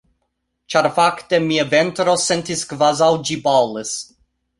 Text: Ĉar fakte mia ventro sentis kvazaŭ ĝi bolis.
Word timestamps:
Ĉar 0.75 0.87
fakte 0.93 1.39
mia 1.43 1.65
ventro 1.73 2.15
sentis 2.21 2.63
kvazaŭ 2.71 3.11
ĝi 3.29 3.37
bolis. 3.45 3.93